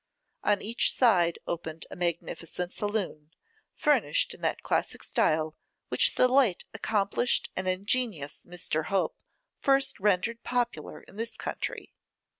On 0.43 0.63
each 0.63 0.91
side 0.91 1.37
opened 1.45 1.85
a 1.91 1.95
magnificent 1.95 2.73
saloon, 2.73 3.33
furnished 3.75 4.33
in 4.33 4.41
that 4.41 4.63
classic 4.63 5.03
style 5.03 5.55
which 5.89 6.15
the 6.15 6.27
late 6.27 6.65
accomplished 6.73 7.51
and 7.55 7.67
ingenious 7.67 8.43
Mr. 8.43 8.85
Hope 8.85 9.15
first 9.59 9.99
rendered 9.99 10.41
popular 10.41 11.01
in 11.01 11.17
this 11.17 11.37
country. 11.37 11.93